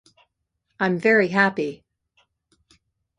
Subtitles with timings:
[0.79, 1.83] I'm very happy.